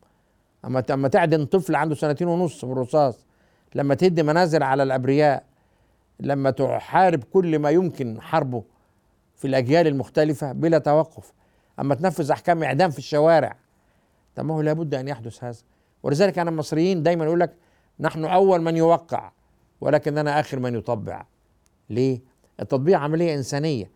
أما 0.64 0.84
أما 0.90 1.08
تعدن 1.08 1.44
طفل 1.44 1.74
عنده 1.74 1.94
سنتين 1.94 2.28
ونص 2.28 2.64
بالرصاص 2.64 3.26
لما 3.74 3.94
تهد 3.94 4.20
منازل 4.20 4.62
على 4.62 4.82
الأبرياء 4.82 5.44
لما 6.20 6.50
تحارب 6.50 7.24
كل 7.24 7.58
ما 7.58 7.70
يمكن 7.70 8.20
حربه 8.20 8.62
في 9.36 9.46
الأجيال 9.46 9.86
المختلفة 9.86 10.52
بلا 10.52 10.78
توقف 10.78 11.32
أما 11.80 11.94
تنفذ 11.94 12.30
أحكام 12.30 12.62
إعدام 12.62 12.90
في 12.90 12.98
الشوارع 12.98 13.56
طب 14.36 14.44
ما 14.44 14.54
هو 14.54 14.60
لابد 14.60 14.94
أن 14.94 15.08
يحدث 15.08 15.44
هذا 15.44 15.58
ولذلك 16.02 16.38
أنا 16.38 16.50
المصريين 16.50 17.02
دايما 17.02 17.24
يقول 17.24 17.40
لك 17.40 17.54
نحن 18.00 18.24
أول 18.24 18.62
من 18.62 18.76
يوقع 18.76 19.32
ولكننا 19.80 20.40
آخر 20.40 20.58
من 20.58 20.74
يطبع 20.74 21.24
ليه؟ 21.90 22.20
التطبيع 22.60 22.98
عملية 22.98 23.34
إنسانية. 23.34 23.90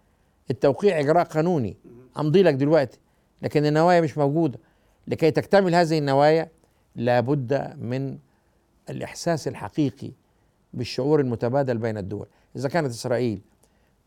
التوقيع 0.50 1.00
إجراء 1.00 1.24
قانوني. 1.24 1.76
أمضي 2.18 2.42
لك 2.42 2.54
دلوقتي. 2.54 2.98
لكن 3.42 3.66
النوايا 3.66 4.00
مش 4.00 4.18
موجودة. 4.18 4.58
لكي 5.06 5.30
تكتمل 5.30 5.74
هذه 5.74 5.98
النوايا 5.98 6.48
لابد 6.96 7.76
من 7.78 8.18
الإحساس 8.90 9.48
الحقيقي 9.48 10.12
بالشعور 10.74 11.20
المتبادل 11.20 11.78
بين 11.78 11.98
الدول. 11.98 12.26
إذا 12.56 12.68
كانت 12.68 12.90
إسرائيل 12.90 13.40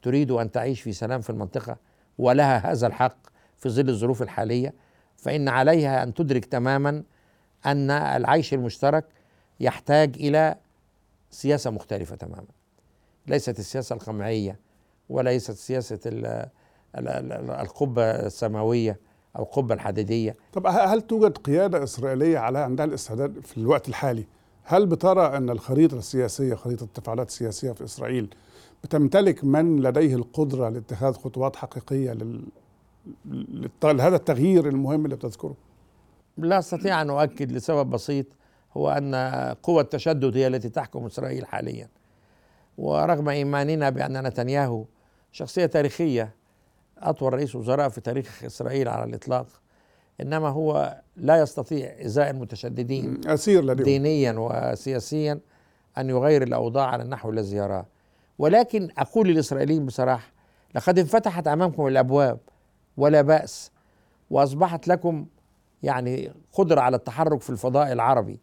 تريد 0.02 0.32
أن 0.32 0.52
تعيش 0.52 0.82
في 0.82 0.94
سلام 0.94 1.22
في 1.22 1.30
المنطقة 1.30 1.78
ولها 2.18 2.72
هذا 2.72 2.88
الحق 2.88 3.18
في 3.58 3.70
ظل 3.70 3.90
الظروف 3.90 4.22
الحالية 4.22 4.74
فإن 5.18 5.48
عليها 5.48 6.04
أن 6.04 6.14
تدرك 6.14 6.46
تماما 6.46 7.04
أن 7.66 7.92
العيش 7.92 8.54
المشترك 8.54 9.06
يحتاج 9.60 10.16
إلى 10.16 10.56
سياسة 11.32 11.72
مختلفة 11.72 12.16
تماما. 12.16 12.57
ليست 13.28 13.60
السياسة 13.60 13.96
القمعية 13.96 14.60
وليست 15.10 15.52
سياسة 15.52 16.00
ال- 16.06 16.26
ال- 16.98 17.08
ال- 17.08 17.52
القبة 17.52 18.04
السماوية 18.04 19.00
أو 19.38 19.44
القبة 19.44 19.74
الحديدية 19.76 20.36
طب 20.54 20.68
هل 20.68 21.02
توجد 21.02 21.38
قيادة 21.38 21.84
إسرائيلية 21.84 22.38
على 22.38 22.60
عندها 22.60 22.86
الاستعداد 22.86 23.40
في 23.46 23.58
الوقت 23.58 23.90
الحالي؟ 23.90 24.26
هل 24.64 24.86
بترى 24.86 25.38
أن 25.38 25.50
الخريطة 25.50 25.98
السياسية 25.98 26.56
خريطة 26.56 26.84
التفاعلات 26.84 27.28
السياسية 27.28 27.72
في 27.72 27.84
إسرائيل 27.84 28.34
بتمتلك 28.84 29.44
من 29.44 29.80
لديه 29.82 30.16
القدرة 30.16 30.70
لاتخاذ 30.70 31.14
خطوات 31.14 31.56
حقيقية 31.56 32.12
لل... 32.14 32.44
لهذا 33.84 34.16
التغيير 34.16 34.68
المهم 34.68 35.06
اللي 35.06 35.16
بتذكره؟ 35.16 35.56
لا 36.38 36.60
أستطيع 36.60 37.02
أن 37.02 37.10
أؤكد 37.10 37.52
لسبب 37.52 37.90
بسيط 37.90 38.26
هو 38.78 38.90
أن 38.90 39.16
قوى 39.64 39.82
التشدد 39.82 40.38
هي 40.38 40.48
التي 40.48 40.70
تحكم 40.70 41.06
إسرائيل 41.06 41.46
حاليا 41.46 41.90
ورغم 42.78 43.30
إيماننا 43.30 43.90
بأن 43.90 44.28
نتنياهو 44.28 44.86
شخصية 45.32 45.66
تاريخية 45.66 46.36
أطول 46.98 47.34
رئيس 47.34 47.56
وزراء 47.56 47.90
في 47.90 48.02
تاريخ 48.02 48.44
إسرائيل 48.44 48.88
على 48.88 49.04
الإطلاق 49.04 49.48
إنما 50.22 50.50
هو 50.50 50.98
لا 51.18 51.42
يستطيع 51.42 51.96
إزاء 52.06 52.30
المتشددين 52.30 53.22
أسير 53.28 53.64
لديهم. 53.64 53.86
دينيا 53.86 54.36
وسياسيا 54.38 55.40
أن 55.98 56.10
يغير 56.10 56.44
الأوضاع 56.44 56.88
على 56.88 57.04
النحو 57.04 57.30
الذي 57.30 57.56
يراه. 57.56 57.86
ولكن 58.40 58.90
أقول 58.98 59.28
للإسرائيليين 59.28 59.86
بصراحة 59.86 60.32
لقد 60.76 61.00
انفتحت 61.00 61.48
أمامكم 61.48 61.88
الأبواب 61.88 62.40
ولا 62.98 63.22
بأس 63.22 63.72
وأصبحت 64.30 64.88
لكم 64.88 65.26
يعني 65.84 66.32
قدرة 66.54 66.82
على 66.82 66.96
التحرك 66.98 67.42
في 67.42 67.50
الفضاء 67.50 67.92
العربي. 67.92 68.40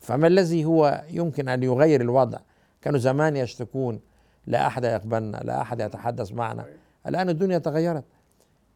فما 0.00 0.26
الذي 0.26 0.64
هو 0.64 1.04
يمكن 1.10 1.48
أن 1.48 1.62
يغير 1.62 2.00
الوضع؟ 2.00 2.38
كانوا 2.82 2.98
زمان 2.98 3.36
يشتكون 3.36 4.00
لا 4.46 4.66
أحد 4.66 4.84
يقبلنا 4.84 5.36
لا 5.36 5.60
أحد 5.60 5.80
يتحدث 5.80 6.32
معنا. 6.32 6.64
الآن 7.06 7.28
الدنيا 7.28 7.58
تغيرت. 7.58 8.04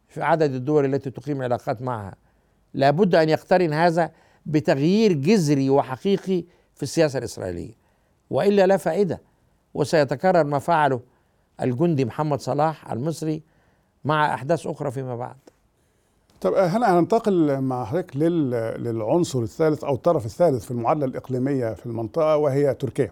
في 0.09 0.23
عدد 0.23 0.55
الدول 0.55 0.95
التي 0.95 1.11
تقيم 1.11 1.43
علاقات 1.43 1.83
معها 1.83 2.15
لابد 2.75 3.15
أن 3.15 3.29
يقترن 3.29 3.73
هذا 3.73 4.11
بتغيير 4.47 5.13
جذري 5.13 5.71
وحقيقي 5.71 6.45
في 6.75 6.83
السياسة 6.83 7.19
الإسرائيلية. 7.19 7.75
وإلا 8.31 8.67
لا 8.67 8.77
فائدة. 8.77 9.21
وسيتكرر 9.75 10.45
ما 10.45 10.59
فعله 10.59 11.01
الجندي 11.61 12.05
محمد 12.05 12.41
صلاح 12.41 12.93
المصري 12.93 13.43
مع 14.05 14.35
أحداث 14.35 14.67
أخرى 14.67 14.91
فيما 14.91 15.17
بعد. 15.17 15.37
طب 16.41 16.55
هنا 16.55 16.99
هننتقل 16.99 17.61
مع 17.61 17.85
حضرتك 17.85 18.17
لل... 18.17 18.51
للعنصر 18.85 19.39
الثالث 19.39 19.85
أو 19.85 19.95
الطرف 19.95 20.27
الثالث 20.27 20.65
في 20.65 20.71
المعادلة 20.71 21.05
الإقليمية 21.05 21.75
في 21.75 21.87
المنطقة 21.87 22.37
وهي 22.37 22.75
تركيا. 22.75 23.11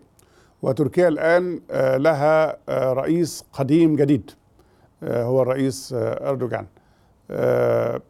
وتركيا 0.62 1.08
الآن 1.08 1.60
آه، 1.70 1.96
لها 1.96 2.56
آه، 2.68 2.92
رئيس 2.92 3.44
قديم 3.52 3.96
جديد 3.96 4.30
آه، 5.02 5.24
هو 5.24 5.42
الرئيس 5.42 5.94
أردوغان. 5.96 6.66
آه، 7.30 8.00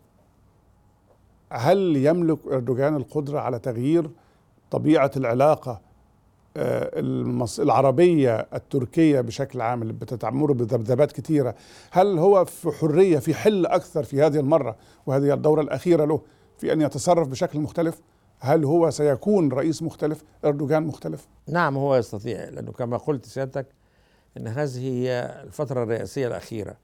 هل 1.53 1.97
يملك 1.97 2.39
أردوغان 2.53 2.97
القدرة 2.97 3.39
على 3.41 3.59
تغيير 3.59 4.11
آه، 6.57 6.91
المص... 7.01 7.61
العربية 7.61 8.47
التركية 8.55 9.21
بشكل 9.21 9.61
عام 9.61 9.83
اللي 9.83 9.93
بتتمر 9.93 10.53
بذبذبات 10.53 11.13
كثيره 11.13 11.55
هل 11.91 12.19
هو 12.19 12.45
في 12.45 12.71
حرية 12.71 13.19
في 13.19 13.35
حل 13.35 13.67
أكثر 13.67 14.03
في 14.03 14.23
هذه 14.23 14.41
المرة 14.41 14.77
وهذه 15.07 15.35
الدورة 15.35 15.61
الأخيرة 15.61 16.05
له 16.05 16.21
في 16.59 16.73
أن 16.73 16.81
يتصرف 16.81 17.29
بشكل 17.29 17.61
مختلف 17.61 18.01
هل 18.41 18.65
هو 18.65 18.91
سيكون 18.91 19.53
رئيس 19.53 19.83
مختلف 19.83 20.25
إردوغان 20.45 20.83
مختلف؟ 20.83 21.29
نعم 21.49 21.77
هو 21.77 21.97
يستطيع 21.97 22.49
لأنه 22.49 22.73
كما 22.73 22.97
قلت 22.97 23.27
سيادتك 23.27 23.67
أن 24.37 24.47
هذه 24.49 24.79
هي 24.79 25.41
الفترة 25.45 25.83
الرئاسية 25.83 26.27
الأخيرة. 26.27 26.77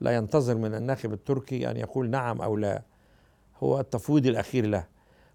لا 0.00 0.16
ينتظر 0.16 0.54
من 0.54 0.74
الناخب 0.74 1.12
التركي 1.12 1.70
أن 1.70 1.76
يقول 1.76 2.10
نعم 2.10 2.40
أو 2.42 2.56
لا. 2.56 2.82
هو 3.62 3.80
التفويض 3.80 4.26
الأخير 4.26 4.66
له. 4.66 4.84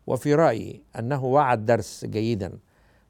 وفي 0.08 0.36
رأيي 0.36 0.82
أنه 1.00 1.26
وعد 1.26 1.66
درس 1.66 2.06
جيدا 2.06 2.52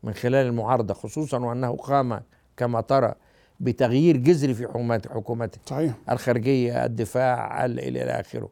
من 0.03 0.13
خلال 0.13 0.47
المعارضة 0.47 0.93
خصوصا 0.93 1.39
وأنه 1.39 1.75
قام 1.75 2.21
كما 2.57 2.81
ترى 2.81 3.13
بتغيير 3.59 4.17
جذري 4.17 4.53
في 4.53 4.67
حكومات- 4.67 5.07
حكومته 5.07 5.59
صحيح. 5.65 5.93
الخارجية 6.11 6.85
الدفاع 6.85 7.65
ال- 7.65 7.79
إلى 7.79 8.01
آخره. 8.01 8.49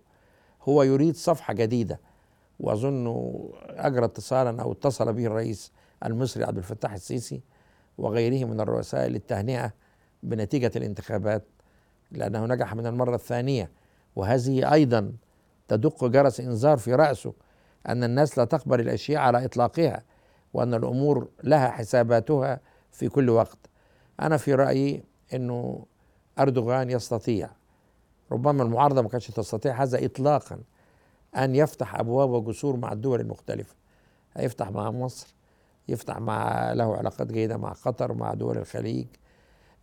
هو 0.63 0.83
يريد 0.83 1.15
صفحة 1.15 1.53
جديدة. 1.53 1.99
وأظن 2.63 3.15
أجرى 3.69 4.05
اتصالا 4.05 4.61
أو 4.61 4.71
اتصل 4.71 5.13
به 5.13 5.25
الرئيس 5.25 5.71
المصري 6.05 6.43
عبد 6.43 6.57
الفتاح 6.57 6.93
السيسي 6.93 7.41
وغيره 7.97 8.45
من 8.45 8.59
الرؤساء 8.59 9.07
للتهنئة 9.07 9.73
بنتيجة 10.23 10.71
الانتخابات 10.75 11.43
لأنه 12.11 12.45
نجح 12.45 12.75
من 12.75 12.87
المرة 12.87 13.15
الثانية. 13.15 13.71
وهذه 14.15 14.73
أيضا 14.73 15.13
تدق 15.67 16.05
جرس 16.05 16.39
إنذار 16.39 16.77
في 16.77 16.95
رأسه 16.95 17.33
أن 17.87 18.03
الناس 18.03 18.37
لا 18.37 18.45
تقبل 18.45 18.79
الأشياء 18.79 19.21
على 19.21 19.45
إطلاقها 19.45 20.03
وأن 20.53 20.73
الأمور 20.73 21.27
لها 21.43 21.69
حساباتها 21.69 22.59
في 22.91 23.09
كل 23.09 23.29
وقت. 23.29 23.57
أنا 24.19 24.37
في 24.37 24.53
رأيي 24.53 25.03
أنه 25.33 25.85
أردوغان 26.39 26.89
يستطيع. 26.89 27.49
ربما 28.31 28.63
المعارضة 28.63 29.01
ما 29.01 29.09
كانتش 29.09 29.27
تستطيع 29.27 29.83
هذا 29.83 30.05
إطلاقا. 30.05 30.59
أن 31.35 31.55
يفتح 31.55 31.95
أبواب 31.95 32.29
وجسور 32.29 32.75
مع 32.77 32.91
الدول 32.91 33.19
المختلفة. 33.19 33.75
هيفتح 34.33 34.71
مع 34.71 34.91
مصر 34.91 35.35
يفتح 35.87 36.19
مع 36.19 36.71
له 36.73 36.95
علاقات 36.97 37.31
جيدة 37.31 37.57
مع 37.57 37.71
قطر 37.71 38.13
مع 38.13 38.33
دول 38.33 38.57
الخليج. 38.57 39.07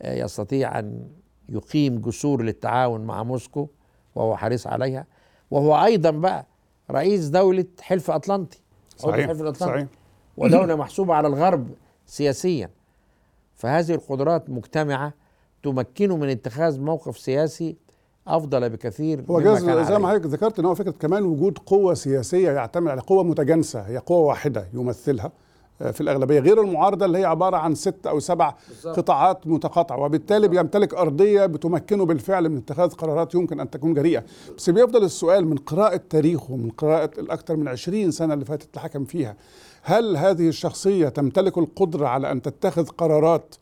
آه، 0.03 0.15
يستطيع 0.15 0.79
أن 0.79 1.09
يقيم 1.49 2.01
جسور 2.01 2.43
للتعاون 2.43 3.01
مع 3.01 3.23
موسكو 3.23 3.69
وهو 4.15 4.37
حريص 4.37 4.67
عليها. 4.67 5.07
وهو 5.51 5.85
أيضا 5.85 6.11
بقى 6.11 6.47
رئيس 6.91 7.27
دولة 7.29 7.65
حلف 7.81 8.11
أطلنطي. 8.11 8.59
صحيح 8.97 9.27
حلف 9.27 9.41
الأطلنطي 9.41 9.73
صحيح. 9.73 9.87
ودولة 10.37 10.77
محسوبة 10.77 11.15
على 11.15 11.29
الغرب 11.29 11.71
سياسيا. 12.07 12.71
فهذه 13.55 13.95
القدرات 13.95 14.51
مجتمعة 14.51 15.15
تمكنه 15.63 16.17
من 16.17 16.29
اتخاذ 16.29 16.81
موقف 16.81 17.19
سياسي 17.19 17.77
أفضل 18.27 18.71
بكثير 18.71 19.25
هو 19.31 19.41
مما 19.41 19.45
جاز 19.45 19.89
زي 19.89 19.99
ما. 19.99 20.09
حضرتك 20.09 20.27
ذكرت 20.27 20.59
إن 20.59 20.65
هو 20.65 20.75
فكرة 20.75 20.91
كمان 20.91 21.23
وجود 21.23 21.59
قوة 21.59 21.95
سياسية 21.95 22.51
يعتمد 22.51 22.89
على 22.91 23.01
قوة 23.01 23.23
متجانسة 23.23 23.81
هي 23.81 23.99
قوة 23.99 24.19
واحدة 24.21 24.67
يمثلها 24.75 25.33
آه، 25.83 25.91
في 25.91 26.01
الأغلبية 26.01 26.41
غير 26.41 26.61
المعارضة 26.61 27.07
اللي 27.07 27.19
هي 27.19 27.25
عبارة 27.25 27.57
عن 27.57 27.75
ست 27.75 28.07
أو 28.07 28.21
سبع 28.21 28.55
بالظبط. 28.69 28.97
قطاعات 28.97 29.47
متقاطعة 29.47 29.99
وبالتالي 30.01 30.49
بيمتلك 30.49 30.95
أرضية 30.95 31.47
بتمكنه 31.47 32.07
بالفعل 32.07 32.49
من 32.49 32.57
اتخاذ 32.57 32.91
قرارات 32.91 33.35
يمكن 33.35 33.61
أن 33.61 33.71
تكون 33.71 33.95
جريئة 33.95 34.25
بس 34.57 34.71
بيفضل 34.71 35.05
السؤال 35.05 35.47
من 35.47 35.57
قراءة 35.57 36.01
تاريخه 36.11 36.57
من 36.57 36.71
قراءة 36.71 37.11
الأكثر 37.21 37.57
من 37.57 37.69
20 37.69 38.11
سنة 38.11 38.35
اللي 38.35 38.45
فاتت 38.45 38.69
اللي 38.71 38.81
حكم 38.81 39.05
فيها 39.05 39.37
هل 39.83 40.17
هذه 40.17 40.49
الشخصية 40.49 41.09
تمتلك 41.09 41.59
القدرة 41.59 42.07
على 42.07 42.33
أن 42.33 42.43
تتخذ 42.43 42.87
قرارات 42.87 43.55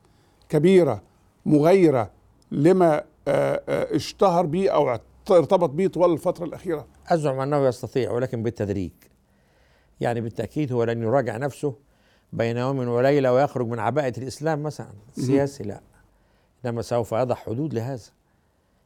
كبيرة 0.48 1.02
مغايره 1.46 2.10
لما 2.52 3.02
اشتهر 3.68 4.46
به 4.46 4.70
أو 4.70 4.98
ارتبط 5.30 5.70
به 5.70 5.86
طوال 5.86 6.12
الفترة 6.12 6.44
الأخيرة. 6.44 6.86
أزعم 7.08 7.40
أنه 7.40 7.66
يستطيع 7.66 8.10
ولكن 8.12 8.42
بالتدريج. 8.42 8.92
يعني 10.00 10.20
بالتأكيد 10.20 10.72
هو 10.72 10.84
لن 10.84 11.02
يراجع 11.02 11.36
نفسه 11.36 11.74
بين 12.32 12.56
يوم 12.56 12.78
وليلة 12.78 13.32
ويخرج 13.32 13.66
من 13.66 13.78
عباءة 13.78 14.18
الإسلام 14.18 14.62
مثلا. 14.62 14.92
سياسي 15.12 15.64
لا. 15.64 15.80
إنما 16.64 16.82
سوف 16.82 17.12
يضع 17.12 17.34
حدود 17.34 17.74
لهذا. 17.74 18.02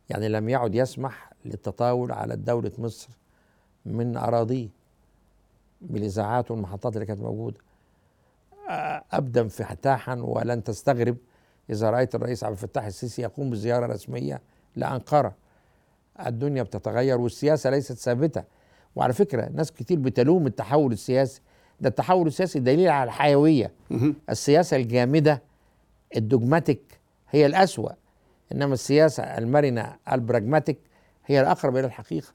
يعني 0.09 0.29
لم 0.29 0.49
يعد 0.49 0.75
يسمح 0.75 1.33
للتطاول 1.45 2.13
على 2.13 2.37
دولة 2.37 2.73
مصر 2.79 3.09
من 3.87 4.17
أراضيه 4.17 4.69
بالإذاعات 5.81 6.51
والمحطات 6.51 6.95
اللي 6.95 7.07
كانت 7.07 7.21
موجودة. 7.21 7.59
آه، 8.71 9.05
أبدى 9.13 9.41
انفتاحا 9.41 10.15
ولن 10.15 10.65
تستغرب 10.65 11.17
إذا 11.73 11.91
رأيت 11.91 12.15
الرئيس 12.15 12.45
عبد 12.45 12.53
الفتاح 12.53 12.85
السيسي 12.87 13.23
يقوم 13.23 13.51
بزيارة 13.51 13.87
رسمية 13.87 14.41
لأنقرة 14.77 15.35
الدنيا 16.27 16.63
بتتغير 16.63 17.21
والسياسة 17.21 17.71
ليست 17.71 17.93
ثابتة. 17.93 18.45
وعلى 18.97 19.13
فكرة 19.13 19.49
ناس 19.55 19.73
كتير 19.73 19.99
بتلوم 19.99 20.47
التحول 20.47 20.93
السياسي. 20.93 21.41
ده 21.81 21.89
التحول 21.89 22.27
السياسي 22.27 22.59
دليل 22.59 22.89
على 22.89 23.09
الحيوية. 23.09 23.73
السياسة 24.31 24.77
الجامدة 24.77 25.43
الدوجماتيك 26.17 26.83
هي 27.31 27.47
الأسوأ. 27.47 27.91
إنما 28.53 28.75
السياسة 28.75 29.23
المرنة 29.23 29.97
البراجماتيك 30.13 30.79
هي 31.27 31.41
الأقرب 31.41 31.77
إلى 31.77 31.87
الحقيقة. 31.87 32.29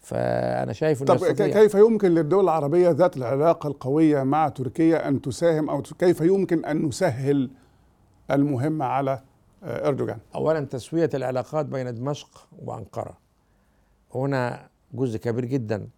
فأنا 0.00 0.72
شايف 0.72 1.02
إنه 1.02 1.14
طب 1.14 1.26
كيف 1.32 1.74
يمكن 1.74 2.08
للدول 2.14 2.44
العربية 2.44 2.90
ذات 2.90 3.16
العلاقة 3.16 3.66
القوية 3.66 4.22
مع 4.22 4.48
تركيا 4.48 5.08
أن 5.08 5.22
تساهم 5.22 5.80
ت- 5.80 5.92
كيف 5.98 6.20
يمكن 6.20 6.64
أن 6.64 6.82
نسهل 6.86 7.50
المهمه 8.30 8.84
على 8.84 9.20
آه، 9.64 9.88
إردوغان. 9.88 10.18
أولا 10.34 10.60
تسوية 10.60 11.10
العلاقات 11.14 11.66
بين 11.66 11.94
دمشق 11.94 12.48
وأنقرة. 12.64 13.18
هنا 14.14 14.68
جزء 14.92 15.18
كبير 15.18 15.44
جدا 15.44 15.88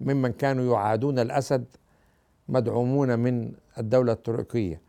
ممن 0.00 0.32
كانوا 0.32 0.74
يعادون 0.74 1.18
الأسد 1.18 1.64
مدعومون 2.48 3.18
من 3.18 3.52
الدولة 3.78 4.12
التركية. 4.12 4.80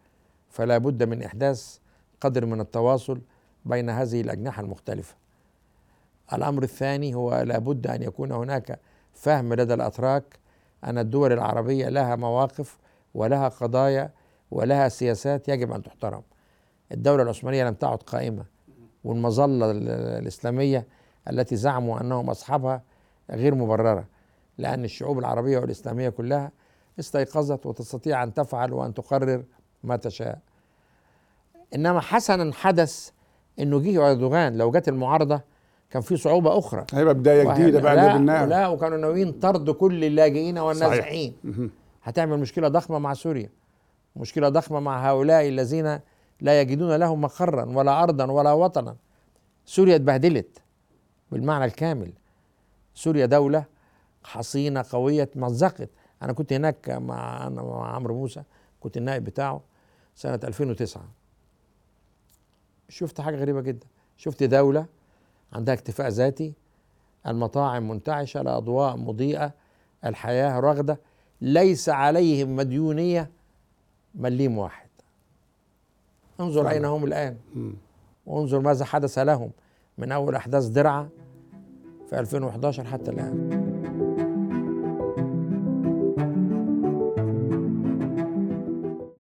فلا 0.50 0.78
بد 0.78 1.04
من 1.04 1.24
إحداث 1.24 1.78
قدر 2.22 2.46
من 2.46 2.62
التواصل 2.62 3.22
بين 3.66 3.90
هذه 3.90 4.22
الأجنحة 4.22 4.62
المختلفة. 4.62 5.16
الأمر 6.34 6.64
الثاني 6.64 7.16
هو 7.16 7.42
لا 7.42 7.60
بد 7.60 7.88
أن 7.88 8.04
يكون 8.04 8.32
هناك 8.32 8.80
فهم 9.14 9.54
لدى 9.54 9.74
الأتراك 9.74 10.40
أن 10.84 10.98
الدول 10.98 11.32
العربية 11.32 11.90
لها 11.90 12.16
مواقف 12.16 12.78
ولها 13.14 13.48
قضايا 13.48 14.12
ولها 14.52 14.90
سياسات 14.90 15.50
يجب 15.50 15.72
أن 15.72 15.84
تحترم. 15.84 16.22
الدولة 16.92 17.24
العثمانية 17.24 17.64
لم 17.68 17.74
تعد 17.74 17.98
قائمة 17.98 18.46
والمظلة 19.04 19.72
ال- 19.72 19.90
الإسلامية 20.22 20.88
التي 21.30 21.56
زعموا 21.56 22.02
أنهم 22.02 22.30
أصحابها 22.30 22.82
غير 23.32 23.56
مبررة 23.56 24.06
لأن 24.58 24.84
الشعوب 24.84 25.20
العربية 25.20 25.60
والإسلامية 25.60 26.10
كلها 26.10 26.52
استيقظت 27.00 27.66
وتستطيع 27.66 28.24
أن 28.24 28.34
تفعل 28.34 28.74
وأن 28.74 28.94
تقرر 28.94 29.44
ما 29.84 29.96
تشاء. 29.96 30.40
إنما 31.76 32.00
حسنا 32.00 32.54
حدث 32.54 33.10
إنه 33.60 33.80
جه 33.80 34.10
أردوغان 34.10 34.58
لو 34.58 34.72
جت 34.72 34.88
المعارضة 34.88 35.42
كان 35.90 36.02
في 36.02 36.18
صعوبة 36.18 36.58
أخرى. 36.58 36.86
هيبقى 36.94 37.14
بداية 37.14 37.54
جديدة 37.54 37.80
بعد 37.82 37.98
لا 37.98 38.16
البناء 38.16 38.46
لا 38.46 38.68
وكانوا 38.68 38.98
ناويين 38.98 39.32
طرد 39.32 39.70
كل 39.70 40.04
اللاجئين 40.04 40.58
والنازحين. 40.60 41.34
هتعمل 42.04 42.40
مشكلة 42.40 42.68
ضخمة 42.68 43.00
مع 43.00 43.14
سوريا 43.14 43.50
مشكلة 44.16 44.50
ضخمة 44.50 44.80
مع 44.80 45.10
هؤلاء 45.12 45.48
الذين 45.48 46.00
لا 46.42 46.62
يجدون 46.62 46.96
لهم 46.96 47.22
مقرا 47.22 47.66
ولا 47.66 48.04
أرضا 48.04 48.32
ولا 48.32 48.54
وطنا. 48.54 48.96
سوريا 49.66 49.96
اتبهدلت 49.96 50.62
بالمعنى 51.32 51.66
الكامل. 51.66 52.14
سوريا 52.96 53.26
دولة 53.26 53.66
حصينة 54.24 54.86
قوية 54.92 55.24
اتمزقت 55.24 55.90
أنا 56.22 56.34
كنت 56.34 56.54
هناك 56.54 56.90
مع 56.90 57.48
أنا 57.48 57.62
مع 57.62 57.96
عمرو 57.96 58.16
موسى 58.16 58.44
كنت 58.80 58.98
النائب 58.98 59.24
بتاعه 59.24 59.62
سنة 60.16 60.40
2009 60.44 61.04
شفت 62.90 63.22
حاجة 63.22 63.36
غريبة 63.36 63.62
جدا. 63.62 63.88
شفت 64.18 64.44
دولة 64.44 64.86
عندها 65.54 65.74
اكتفاء 65.74 66.08
ذاتي. 66.08 66.54
المطاعم 67.28 67.90
منتعشة 67.90 68.42
الأضواء 68.42 68.98
مضيئة 68.98 69.54
الحياة 70.06 70.60
رغدة. 70.60 71.00
ليس 71.42 71.90
عليهم 71.90 72.56
مديونية 72.56 73.32
مليم 74.16 74.58
واحد. 74.58 74.87
انظر. 76.40 76.70
أين 76.70 76.86
هم 76.86 77.06
الآن. 77.06 77.36
وانظر 78.26 78.60
ماذا 78.60 78.86
حدث 78.86 79.18
لهم 79.18 79.52
من 79.98 80.12
أول 80.12 80.36
أحداث 80.36 80.66
درعا 80.66 81.10
في 82.10 82.20
2011 82.20 82.84
حتى 82.84 83.12
الآن 83.12 83.57